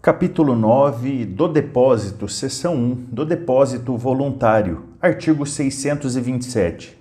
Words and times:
Capítulo 0.00 0.54
9 0.54 1.26
do 1.26 1.48
Depósito, 1.48 2.28
seção 2.28 2.76
1 2.76 2.94
do 3.10 3.24
Depósito 3.26 3.96
Voluntário, 3.96 4.84
artigo 5.02 5.44
627. 5.44 6.96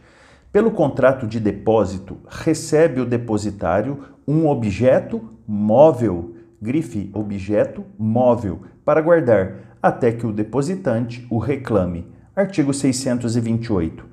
Pelo 0.52 0.72
contrato 0.72 1.28
de 1.28 1.40
depósito, 1.40 2.18
recebe 2.28 3.00
o 3.00 3.06
depositário 3.06 4.00
um 4.28 4.48
objeto 4.48 5.30
móvel, 5.48 6.34
grife 6.60 7.12
objeto 7.14 7.86
móvel, 8.00 8.62
para 8.84 9.00
guardar, 9.00 9.78
até 9.82 10.12
que 10.12 10.26
o 10.26 10.34
depositante 10.34 11.24
o 11.30 11.38
reclame. 11.38 12.08
Artigo 12.36 12.74
628. 12.74 14.04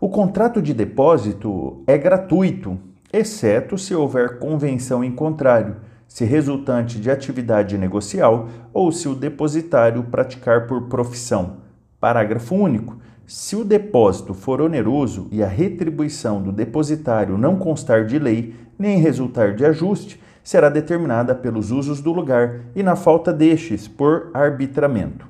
O 0.00 0.08
contrato 0.08 0.62
de 0.62 0.72
depósito 0.72 1.84
é 1.86 1.98
gratuito, 1.98 2.78
exceto 3.12 3.76
se 3.76 3.94
houver 3.94 4.38
convenção 4.38 5.04
em 5.04 5.12
contrário 5.12 5.89
se 6.10 6.24
resultante 6.24 6.98
de 6.98 7.08
atividade 7.08 7.78
negocial 7.78 8.48
ou 8.74 8.90
se 8.90 9.08
o 9.08 9.14
depositário 9.14 10.02
praticar 10.02 10.66
por 10.66 10.88
profissão. 10.88 11.58
Parágrafo 12.00 12.56
único. 12.56 12.98
Se 13.24 13.54
o 13.54 13.64
depósito 13.64 14.34
for 14.34 14.60
oneroso 14.60 15.28
e 15.30 15.40
a 15.40 15.46
retribuição 15.46 16.42
do 16.42 16.50
depositário 16.50 17.38
não 17.38 17.54
constar 17.54 18.06
de 18.06 18.18
lei, 18.18 18.56
nem 18.76 18.98
resultar 18.98 19.54
de 19.54 19.64
ajuste, 19.64 20.20
será 20.42 20.68
determinada 20.68 21.32
pelos 21.32 21.70
usos 21.70 22.00
do 22.00 22.12
lugar 22.12 22.62
e, 22.74 22.82
na 22.82 22.96
falta 22.96 23.32
destes, 23.32 23.86
por 23.86 24.30
arbitramento. 24.34 25.28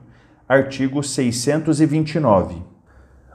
Artigo 0.49 1.03
629. 1.03 2.70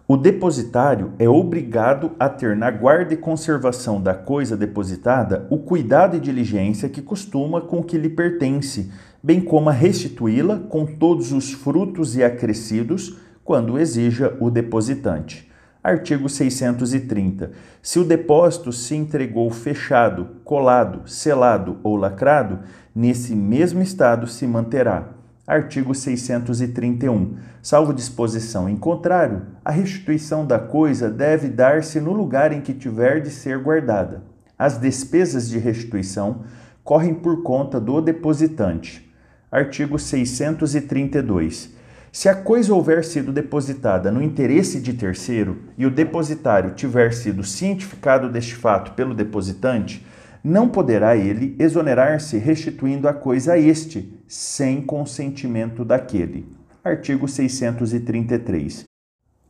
O 0.08 0.16
depositário 0.16 1.14
é 1.18 1.28
obrigado 1.28 2.12
a 2.20 2.30
ter 2.30 2.56
na 2.56 2.70
guarda 2.70 3.16
e 3.16 3.18
conservação 3.18 4.00
da 4.00 4.14
coisa 4.14 4.56
depositada 4.56 5.48
o 5.50 5.58
cuidado 5.58 6.16
e 6.16 6.20
diligência 6.20 6.88
que 6.88 7.02
costuma 7.02 7.60
com 7.60 7.84
que 7.84 7.98
lhe 7.98 8.10
pertence, 8.10 8.92
bem 9.24 9.42
como 9.42 9.68
a 9.68 9.72
restituí-la 9.72 10.60
com 10.60 10.86
todos 10.86 11.32
os 11.32 11.52
frutos 11.52 12.16
e 12.16 12.24
acrescidos, 12.24 13.18
quando 13.44 13.80
exija 13.80 14.38
o 14.40 14.52
depositante. 14.52 15.52
Artigo 15.84 16.30
630. 16.30 17.50
Se 17.82 17.98
o 17.98 18.04
depósito 18.04 18.72
se 18.72 18.96
entregou 18.96 19.50
fechado, 19.50 20.28
colado, 20.44 21.10
selado 21.10 21.78
ou 21.82 21.96
lacrado, 21.96 22.60
nesse 22.94 23.36
mesmo 23.36 23.82
estado 23.82 24.28
se 24.28 24.46
manterá. 24.46 25.16
Artigo 25.48 25.94
631. 25.94 27.36
Salvo 27.62 27.94
disposição 27.94 28.68
em 28.68 28.76
contrário, 28.76 29.44
a 29.64 29.70
restituição 29.70 30.44
da 30.44 30.58
coisa 30.58 31.08
deve 31.08 31.50
dar-se 31.50 32.00
no 32.00 32.14
lugar 32.14 32.52
em 32.52 32.62
que 32.62 32.74
tiver 32.74 33.22
de 33.22 33.30
ser 33.30 33.60
guardada. 33.60 34.24
As 34.58 34.80
despesas 34.80 35.48
de 35.48 35.60
restituição 35.60 36.42
correm 36.84 37.14
por 37.14 37.44
conta 37.44 37.80
do 37.80 38.02
depositante. 38.02 39.08
Artigo 39.52 40.00
632. 40.00 41.76
Se 42.12 42.28
a 42.28 42.34
coisa 42.34 42.74
houver 42.74 43.06
sido 43.06 43.32
depositada 43.32 44.12
no 44.12 44.24
interesse 44.24 44.80
de 44.80 44.94
terceiro 44.94 45.60
e 45.78 45.86
o 45.86 45.92
depositário 45.92 46.72
tiver 46.72 47.14
sido 47.14 47.44
cientificado 47.44 48.32
deste 48.32 48.56
fato 48.56 48.94
pelo 48.94 49.14
depositante, 49.14 50.04
não 50.46 50.70
poderá 50.70 51.18
ele 51.18 51.56
exonerar-se 51.58 52.38
restituindo 52.38 53.08
a 53.08 53.14
coisa 53.14 53.54
a 53.54 53.58
este, 53.58 54.14
sem 54.28 54.80
consentimento 54.80 55.84
daquele. 55.84 56.48
Artigo 56.84 57.28
633. 57.28 58.84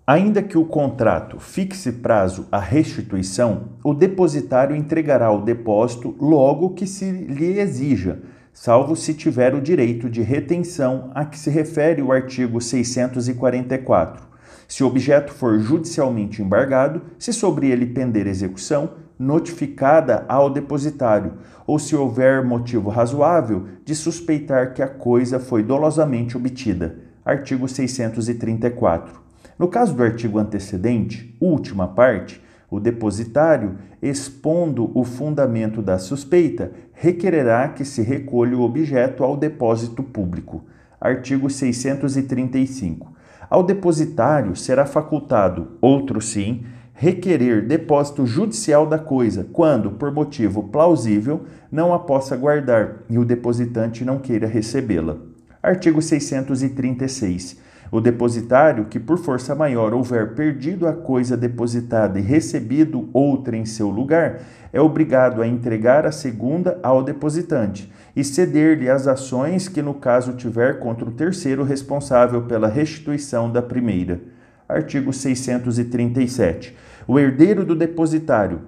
Ainda 0.07 0.41
que 0.41 0.57
o 0.57 0.63
contrato 0.63 1.37
fixe 1.37 1.91
prazo 1.91 2.47
à 2.49 2.59
restituição, 2.59 3.71
o 3.83 3.93
depositário 3.93 4.73
entregará 4.73 5.29
o 5.29 5.41
depósito 5.41 6.15
logo 6.17 6.69
que 6.69 6.87
se 6.87 7.11
lhe 7.11 7.59
exija, 7.59 8.21
salvo 8.53 8.95
se 8.95 9.13
tiver 9.13 9.53
o 9.53 9.59
direito 9.59 10.09
de 10.09 10.21
retenção 10.21 11.11
a 11.13 11.25
que 11.25 11.37
se 11.37 11.49
refere 11.49 12.01
o 12.01 12.13
artigo 12.13 12.61
644. 12.61 14.23
Se 14.65 14.81
o 14.81 14.87
objeto 14.87 15.33
for 15.33 15.59
judicialmente 15.59 16.41
embargado, 16.41 17.01
se 17.19 17.33
sobre 17.33 17.69
ele 17.69 17.85
pender 17.85 18.27
execução, 18.27 19.03
notificada 19.17 20.25
ao 20.27 20.49
depositário, 20.49 21.33
ou 21.65 21.79
se 21.79 21.95
houver 21.95 22.43
motivo 22.43 22.89
razoável 22.89 23.65
de 23.83 23.95
suspeitar 23.95 24.73
que 24.73 24.81
a 24.81 24.87
coisa 24.87 25.39
foi 25.39 25.63
dolosamente 25.63 26.37
obtida. 26.37 26.97
Artigo 27.23 27.67
634. 27.67 29.19
No 29.57 29.67
caso 29.67 29.95
do 29.95 30.03
artigo 30.03 30.37
antecedente, 30.37 31.35
última 31.39 31.87
parte, 31.87 32.43
o 32.69 32.79
depositário, 32.79 33.77
expondo 34.01 34.91
o 34.93 35.03
fundamento 35.03 35.81
da 35.81 35.97
suspeita, 35.97 36.71
requererá 36.93 37.69
que 37.69 37.85
se 37.85 38.01
recolha 38.01 38.57
o 38.57 38.61
objeto 38.61 39.23
ao 39.23 39.37
depósito 39.37 40.03
público. 40.03 40.63
Artigo 40.99 41.49
635. 41.49 43.13
Ao 43.49 43.63
depositário 43.63 44.55
será 44.55 44.85
facultado, 44.85 45.77
outro 45.79 46.19
sim, 46.19 46.65
requerer 46.97 47.67
depósito 47.67 48.25
judicial 48.25 48.87
da 48.87 48.97
coisa, 48.97 49.45
quando, 49.51 49.91
por 49.91 50.11
motivo 50.13 50.63
plausível, 50.63 51.43
não 51.69 51.93
a 51.93 51.99
possa 51.99 52.37
guardar 52.37 53.03
e 53.09 53.19
o 53.19 53.25
depositante 53.25 54.05
não 54.05 54.17
queira 54.17 54.47
recebê-la. 54.47 55.17
Artigo 55.61 56.01
636. 56.01 57.59
O 57.91 57.99
depositário 57.99 58.85
que 58.85 58.97
por 58.97 59.17
força 59.17 59.53
maior 59.53 59.93
houver 59.93 60.35
perdido 60.35 60.87
a 60.87 60.93
coisa 60.93 61.35
depositada 61.35 62.17
e 62.17 62.21
recebido 62.21 63.09
outra 63.11 63.57
em 63.57 63.65
seu 63.65 63.89
lugar, 63.89 64.39
é 64.71 64.79
obrigado 64.79 65.41
a 65.41 65.47
entregar 65.47 66.05
a 66.05 66.13
segunda 66.13 66.79
ao 66.81 67.03
depositante 67.03 67.91
e 68.15 68.23
ceder-lhe 68.23 68.89
as 68.89 69.05
ações 69.05 69.67
que 69.67 69.81
no 69.81 69.93
caso 69.93 70.33
tiver 70.33 70.79
contra 70.79 71.07
o 71.07 71.11
terceiro 71.11 71.63
responsável 71.63 72.43
pela 72.43 72.69
restituição 72.69 73.51
da 73.51 73.61
primeira. 73.61 74.34
Artigo 74.75 75.13
637. 75.13 76.75
O 77.07 77.17
herdeiro 77.17 77.63
do 77.63 77.73
depositário, 77.73 78.59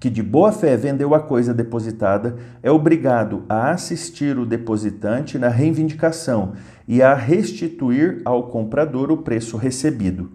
que 0.00 0.10
de 0.10 0.20
boa 0.20 0.50
fé 0.50 0.76
vendeu 0.76 1.14
a 1.14 1.20
coisa 1.20 1.54
depositada, 1.54 2.36
é 2.60 2.72
obrigado 2.72 3.44
a 3.48 3.70
assistir 3.70 4.36
o 4.36 4.44
depositante 4.44 5.38
na 5.38 5.48
reivindicação 5.48 6.54
e 6.88 7.00
a 7.00 7.14
restituir 7.14 8.20
ao 8.24 8.48
comprador 8.48 9.12
o 9.12 9.18
preço 9.18 9.56
recebido. 9.56 10.32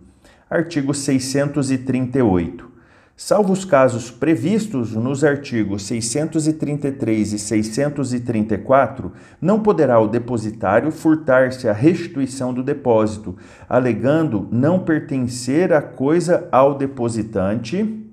Artigo 0.49 0.93
638. 0.93 2.72
Salvo 3.15 3.53
os 3.53 3.63
casos 3.63 4.09
previstos 4.09 4.93
nos 4.95 5.23
artigos 5.23 5.83
633 5.83 7.33
e 7.33 7.39
634, 7.39 9.11
não 9.39 9.59
poderá 9.59 9.99
o 9.99 10.07
depositário 10.07 10.91
furtar-se 10.91 11.69
à 11.69 11.73
restituição 11.73 12.51
do 12.51 12.63
depósito, 12.63 13.37
alegando 13.69 14.47
não 14.51 14.79
pertencer 14.79 15.71
a 15.71 15.81
coisa 15.81 16.47
ao 16.51 16.75
depositante 16.75 18.03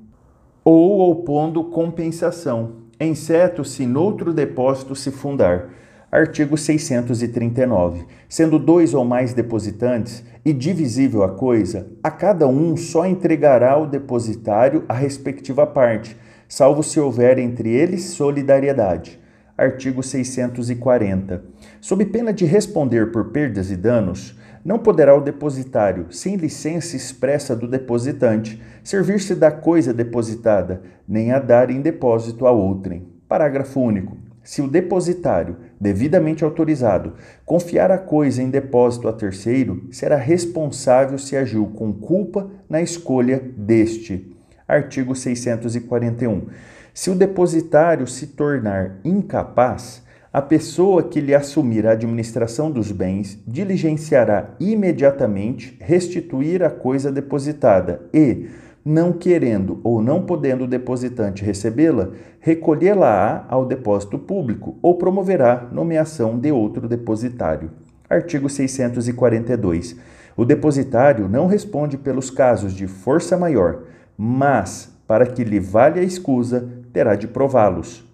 ou 0.63 1.11
opondo 1.11 1.65
compensação, 1.65 2.73
exceto 3.01 3.65
se 3.65 3.87
noutro 3.87 4.35
depósito 4.35 4.95
se 4.95 5.11
fundar 5.11 5.71
Artigo 6.13 6.59
639. 6.59 8.05
Sendo 8.29 8.59
dois 8.59 8.95
ou 8.95 9.05
mais 9.05 9.33
depositantes 9.33 10.25
e 10.45 10.53
divisível 10.53 11.23
a 11.23 11.29
coisa, 11.29 11.87
a 12.03 12.11
cada 12.11 12.49
um 12.49 12.77
só 12.77 13.07
entregará 13.07 13.79
o 13.79 13.87
depositário 13.87 14.85
a 14.89 14.95
respectiva 14.95 15.65
parte, 15.69 16.17
salvo 16.49 16.83
se 16.83 16.99
houver 16.99 17.39
entre 17.39 17.69
eles 17.71 18.07
solidariedade. 18.07 19.21
Artigo 19.57 20.03
640. 20.03 21.45
Sob 21.81 22.05
pena 22.07 22.33
de 22.33 22.45
responder 22.45 23.13
por 23.13 23.27
perdas 23.27 23.71
e 23.71 23.77
danos, 23.77 24.37
não 24.65 24.81
poderá 24.81 25.15
o 25.15 25.21
depositário, 25.21 26.07
sem 26.11 26.35
licença 26.35 26.97
expressa 26.97 27.55
do 27.55 27.69
depositante, 27.69 28.61
servir-se 28.83 29.37
da 29.37 29.53
coisa 29.53 29.95
depositada, 29.95 30.83
nem 31.07 31.31
a 31.31 31.39
dar 31.39 31.71
em 31.71 31.81
depósito 31.81 32.49
a 32.49 32.51
outrem. 32.51 33.07
Parágrafo 33.29 33.81
único. 33.81 34.30
Se 34.43 34.63
o 34.63 34.69
depositário, 34.69 35.57
devidamente 35.81 36.45
autorizado, 36.45 37.15
confiar 37.45 37.91
a 37.91 37.99
coisa 37.99 38.43
em 38.43 38.51
depósito 38.51 39.07
a 39.09 39.13
terceiro, 39.13 39.87
será 39.91 40.17
responsável 40.17 41.19
se 41.19 41.37
agiu 41.37 41.67
com 41.67 41.93
culpa 41.93 42.51
na 42.69 42.81
escolha 42.81 43.43
deste. 43.57 44.35
Artigo 44.67 45.15
641. 45.15 46.47
Se 46.95 47.11
o 47.11 47.15
depositário 47.15 48.07
se 48.07 48.29
tornar 48.29 48.99
incapaz, 49.05 50.03
a 50.33 50.41
pessoa 50.41 51.03
que 51.03 51.21
lhe 51.21 51.35
assumir 51.35 51.87
a 51.87 51.93
administração 51.93 52.71
dos 52.71 52.93
bens 52.93 53.39
diligenciará 53.47 54.55
imediatamente 54.61 55.77
restituir 55.81 56.63
a 56.63 56.71
coisa 56.71 57.11
depositada 57.11 58.03
e, 58.15 58.49
não 58.91 59.13
querendo 59.13 59.81
ou 59.85 60.03
não 60.03 60.23
podendo 60.23 60.65
o 60.65 60.67
depositante 60.67 61.45
recebê-la, 61.45 62.11
recolhê-la-á 62.41 63.45
ao 63.49 63.65
depósito 63.65 64.19
público 64.19 64.77
ou 64.83 64.97
promoverá 64.99 65.69
nomeação 65.71 66.37
de 66.37 66.51
outro 66.51 66.89
depositário. 66.89 67.71
Artigo 68.09 68.51
642. 68.51 69.97
O 70.37 70.45
depositário 70.45 71.29
não 71.29 71.47
responde 71.47 71.97
pelos 71.97 72.31
casos 72.31 72.73
de 72.73 72.89
força 72.89 73.37
maior, 73.37 73.85
mas, 74.19 74.93
para 75.07 75.25
que 75.25 75.45
lhe 75.45 75.61
valha 75.61 76.01
a 76.01 76.05
escusa, 76.05 76.69
terá 76.93 77.15
de 77.15 77.29
prová-los. 77.29 78.05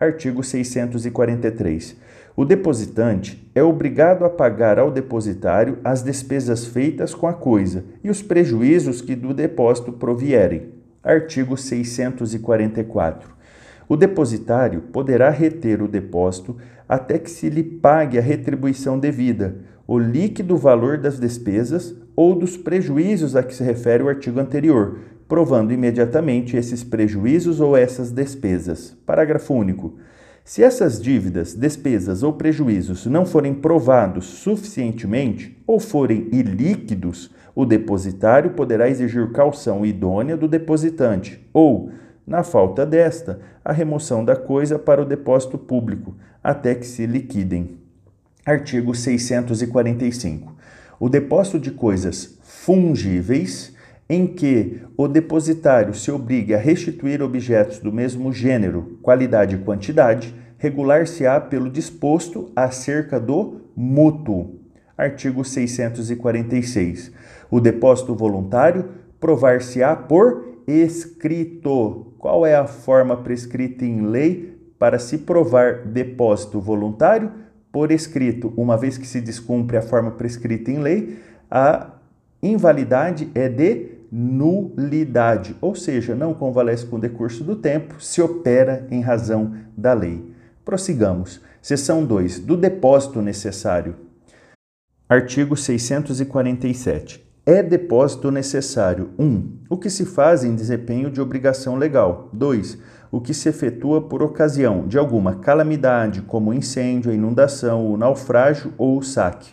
Artigo 0.00 0.42
643. 0.42 1.94
O 2.34 2.46
depositante 2.46 3.46
é 3.54 3.62
obrigado 3.62 4.24
a 4.24 4.30
pagar 4.30 4.78
ao 4.78 4.90
depositário 4.90 5.76
as 5.84 6.02
despesas 6.02 6.64
feitas 6.64 7.14
com 7.14 7.26
a 7.26 7.34
coisa 7.34 7.84
e 8.02 8.08
os 8.08 8.22
prejuízos 8.22 9.02
que 9.02 9.14
do 9.14 9.34
depósito 9.34 9.92
provierem. 9.92 10.70
Artigo 11.04 11.54
644. 11.54 13.28
O 13.86 13.94
depositário 13.94 14.80
poderá 14.90 15.28
reter 15.28 15.82
o 15.82 15.88
depósito 15.88 16.56
até 16.88 17.18
que 17.18 17.30
se 17.30 17.50
lhe 17.50 17.62
pague 17.62 18.18
a 18.18 18.22
retribuição 18.22 18.98
devida, 18.98 19.56
o 19.86 19.98
líquido 19.98 20.56
valor 20.56 20.96
das 20.96 21.20
despesas 21.20 21.94
ou 22.16 22.34
dos 22.34 22.56
prejuízos 22.56 23.36
a 23.36 23.42
que 23.42 23.54
se 23.54 23.62
refere 23.62 24.02
o 24.02 24.08
artigo 24.08 24.40
anterior, 24.40 24.96
provando 25.30 25.72
imediatamente 25.72 26.56
esses 26.56 26.82
prejuízos 26.82 27.60
ou 27.60 27.76
essas 27.76 28.10
despesas. 28.10 28.96
Parágrafo 29.06 29.54
único. 29.54 29.94
Se 30.44 30.60
essas 30.60 31.00
dívidas, 31.00 31.54
despesas 31.54 32.24
ou 32.24 32.32
prejuízos 32.32 33.06
não 33.06 33.24
forem 33.24 33.54
provados 33.54 34.24
suficientemente 34.24 35.56
ou 35.64 35.78
forem 35.78 36.28
ilíquidos, 36.32 37.30
o 37.54 37.64
depositário 37.64 38.50
poderá 38.50 38.90
exigir 38.90 39.30
calção 39.30 39.86
idônea 39.86 40.36
do 40.36 40.48
depositante 40.48 41.48
ou, 41.52 41.92
na 42.26 42.42
falta 42.42 42.84
desta, 42.84 43.38
a 43.64 43.72
remoção 43.72 44.24
da 44.24 44.34
coisa 44.34 44.80
para 44.80 45.00
o 45.00 45.06
depósito 45.06 45.56
público, 45.56 46.16
até 46.42 46.74
que 46.74 46.86
se 46.86 47.06
liquidem. 47.06 47.78
Artigo 48.44 48.96
645. 48.96 50.56
O 50.98 51.08
depósito 51.08 51.60
de 51.60 51.70
coisas 51.70 52.36
fungíveis 52.42 53.78
em 54.10 54.26
que 54.26 54.82
o 54.96 55.06
depositário 55.06 55.94
se 55.94 56.10
obrigue 56.10 56.52
a 56.52 56.58
restituir 56.58 57.22
objetos 57.22 57.78
do 57.78 57.92
mesmo 57.92 58.32
gênero, 58.32 58.98
qualidade 59.00 59.54
e 59.54 59.58
quantidade, 59.60 60.34
regular-se-á 60.58 61.40
pelo 61.40 61.70
disposto 61.70 62.50
acerca 62.56 63.20
do 63.20 63.60
mútuo. 63.76 64.58
Artigo 64.98 65.44
646. 65.44 67.12
O 67.48 67.60
depósito 67.60 68.12
voluntário 68.12 68.88
provar-se-á 69.20 69.94
por 69.94 70.58
escrito. 70.66 72.12
Qual 72.18 72.44
é 72.44 72.56
a 72.56 72.66
forma 72.66 73.16
prescrita 73.16 73.84
em 73.84 74.08
lei 74.08 74.58
para 74.76 74.98
se 74.98 75.18
provar 75.18 75.86
depósito 75.86 76.60
voluntário? 76.60 77.30
Por 77.70 77.92
escrito, 77.92 78.52
uma 78.56 78.76
vez 78.76 78.98
que 78.98 79.06
se 79.06 79.20
descumpre 79.20 79.76
a 79.76 79.82
forma 79.82 80.10
prescrita 80.10 80.68
em 80.68 80.80
lei, 80.80 81.18
a 81.48 81.92
invalidade 82.42 83.30
é 83.34 83.48
de 83.48 83.99
nulidade, 84.10 85.56
ou 85.60 85.74
seja, 85.74 86.14
não 86.14 86.34
convalesce 86.34 86.84
com 86.86 86.96
o 86.96 87.00
decurso 87.00 87.44
do 87.44 87.54
tempo, 87.54 88.02
se 88.02 88.20
opera 88.20 88.86
em 88.90 89.00
razão 89.00 89.54
da 89.76 89.92
lei. 89.92 90.24
Prossigamos. 90.64 91.40
Seção 91.62 92.04
2. 92.04 92.40
Do 92.40 92.56
depósito 92.56 93.20
necessário. 93.20 93.96
Artigo 95.08 95.56
647. 95.56 97.28
É 97.44 97.62
depósito 97.62 98.30
necessário 98.30 99.10
1. 99.18 99.24
Um, 99.24 99.58
o 99.68 99.76
que 99.76 99.90
se 99.90 100.04
faz 100.04 100.44
em 100.44 100.54
desempenho 100.54 101.10
de 101.10 101.20
obrigação 101.20 101.76
legal. 101.76 102.28
2. 102.32 102.78
O 103.10 103.20
que 103.20 103.34
se 103.34 103.48
efetua 103.48 104.00
por 104.02 104.22
ocasião 104.22 104.86
de 104.86 104.96
alguma 104.96 105.36
calamidade, 105.36 106.22
como 106.22 106.54
incêndio, 106.54 107.12
inundação, 107.12 107.90
o 107.90 107.96
naufrágio 107.96 108.72
ou 108.78 108.98
o 108.98 109.02
saque. 109.02 109.52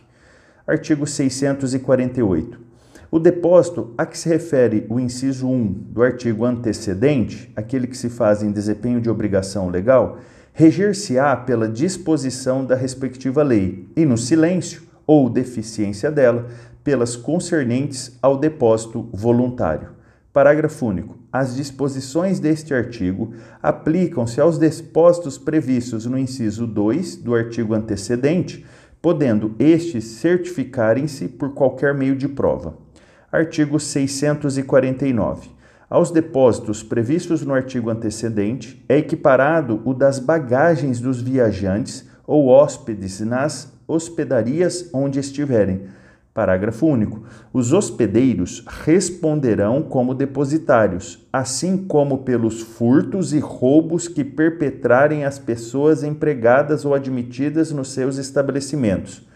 Artigo 0.67 1.07
648. 1.07 2.66
O 3.09 3.19
depósito 3.19 3.93
a 3.97 4.05
que 4.05 4.17
se 4.17 4.27
refere 4.27 4.85
o 4.89 4.99
inciso 4.99 5.47
1 5.47 5.71
do 5.91 6.03
artigo 6.03 6.43
antecedente, 6.43 7.49
aquele 7.55 7.87
que 7.87 7.95
se 7.95 8.09
faz 8.09 8.43
em 8.43 8.51
desempenho 8.51 8.99
de 8.99 9.09
obrigação 9.09 9.69
legal, 9.69 10.17
reger-se-á 10.51 11.33
pela 11.37 11.69
disposição 11.69 12.65
da 12.65 12.75
respectiva 12.75 13.43
lei 13.43 13.87
e, 13.95 14.05
no 14.05 14.17
silêncio 14.17 14.81
ou 15.05 15.29
deficiência 15.29 16.11
dela, 16.11 16.47
pelas 16.83 17.15
concernentes 17.15 18.17
ao 18.21 18.37
depósito 18.37 19.07
voluntário. 19.13 19.91
Parágrafo 20.33 20.85
único. 20.85 21.17
As 21.31 21.55
disposições 21.55 22.41
deste 22.41 22.73
artigo 22.73 23.31
aplicam-se 23.63 24.41
aos 24.41 24.57
depósitos 24.57 25.37
previstos 25.37 26.05
no 26.05 26.17
inciso 26.17 26.67
2 26.67 27.15
do 27.15 27.33
artigo 27.33 27.73
antecedente, 27.73 28.65
podendo 29.01 29.55
estes 29.57 30.03
certificarem-se 30.03 31.29
por 31.29 31.53
qualquer 31.53 31.93
meio 31.93 32.15
de 32.15 32.27
prova. 32.27 32.86
Artigo 33.29 33.77
649. 33.77 35.49
Aos 35.89 36.11
depósitos 36.11 36.81
previstos 36.81 37.41
no 37.43 37.53
artigo 37.53 37.89
antecedente 37.89 38.81
é 38.87 38.97
equiparado 38.97 39.81
o 39.83 39.93
das 39.93 40.17
bagagens 40.17 41.01
dos 41.01 41.21
viajantes 41.21 42.07
ou 42.25 42.47
hóspedes 42.47 43.19
nas 43.19 43.73
hospedarias 43.85 44.89
onde 44.93 45.19
estiverem. 45.19 45.89
Parágrafo 46.33 46.87
único. 46.87 47.23
Os 47.51 47.73
hospedeiros 47.73 48.63
responderão 48.65 49.83
como 49.83 50.15
depositários, 50.15 51.27
assim 51.33 51.77
como 51.85 52.19
pelos 52.19 52.61
furtos 52.61 53.33
e 53.33 53.39
roubos 53.39 54.07
que 54.07 54.23
perpetrarem 54.23 55.25
as 55.25 55.37
pessoas 55.37 56.01
empregadas 56.01 56.85
ou 56.85 56.93
admitidas 56.93 57.73
nos 57.73 57.91
seus 57.91 58.17
estabelecimentos. 58.17 59.27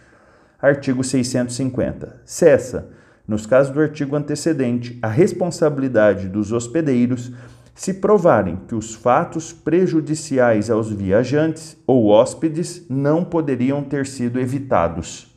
Artigo 0.61 1.03
650. 1.03 2.21
Cessa 2.23 3.00
nos 3.31 3.45
casos 3.45 3.74
do 3.74 3.80
artigo 3.80 4.18
antecedente, 4.18 5.00
a 5.01 5.07
responsabilidade 5.07 6.28
dos 6.28 6.51
hospedeiros 6.51 7.31
se 7.74 7.94
provarem 7.94 8.60
que 8.68 8.75
os 8.75 8.94
fatos 8.94 9.54
prejudiciais 9.54 10.69
aos 10.69 10.92
viajantes 10.92 11.78
ou 11.88 12.07
hóspedes 12.07 12.86
não 12.89 13.24
poderiam 13.24 13.81
ter 13.83 14.06
sido 14.06 14.38
evitados. 14.38 15.33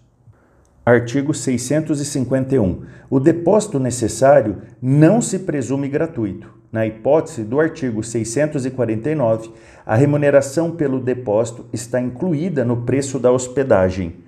Artigo 0.85 1.33
651. 1.33 2.83
O 3.09 3.21
depósito 3.21 3.79
necessário 3.79 4.57
não 4.83 5.23
se 5.23 5.39
presume 5.39 5.89
gratuito. 5.89 6.53
Na 6.73 6.85
hipótese 6.85 7.45
do 7.45 7.61
artigo 7.61 8.03
649, 8.03 9.53
a 9.87 9.95
remuneração 9.95 10.73
pelo 10.73 10.99
depósito 10.99 11.65
está 11.73 12.01
incluída 12.01 12.65
no 12.65 12.79
preço 12.79 13.21
da 13.21 13.31
hospedagem. 13.31 14.24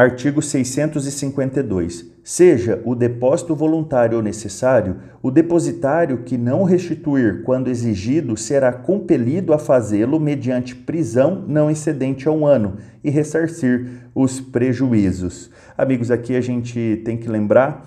Artigo 0.00 0.40
652. 0.40 2.10
Seja 2.24 2.80
o 2.86 2.94
depósito 2.94 3.54
voluntário 3.54 4.16
ou 4.16 4.22
necessário, 4.22 4.96
o 5.22 5.30
depositário 5.30 6.22
que 6.22 6.38
não 6.38 6.64
restituir 6.64 7.42
quando 7.42 7.68
exigido 7.68 8.34
será 8.34 8.72
compelido 8.72 9.52
a 9.52 9.58
fazê-lo 9.58 10.18
mediante 10.18 10.74
prisão 10.74 11.44
não 11.46 11.70
excedente 11.70 12.26
a 12.26 12.32
um 12.32 12.46
ano 12.46 12.78
e 13.04 13.10
ressarcir 13.10 13.90
os 14.14 14.40
prejuízos. 14.40 15.50
Amigos, 15.76 16.10
aqui 16.10 16.34
a 16.34 16.40
gente 16.40 17.02
tem 17.04 17.18
que 17.18 17.28
lembrar 17.28 17.86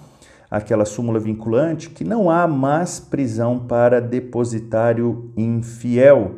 aquela 0.51 0.85
súmula 0.85 1.19
vinculante 1.19 1.89
que 1.89 2.03
não 2.03 2.29
há 2.29 2.47
mais 2.47 2.99
prisão 2.99 3.57
para 3.57 3.99
depositário 3.99 5.31
infiel 5.35 6.35